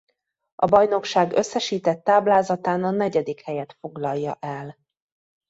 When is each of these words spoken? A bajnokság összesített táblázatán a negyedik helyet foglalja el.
A 0.55 0.65
bajnokság 0.65 1.33
összesített 1.33 2.03
táblázatán 2.03 2.83
a 2.83 2.91
negyedik 2.91 3.41
helyet 3.41 3.73
foglalja 3.79 4.35
el. 4.39 4.77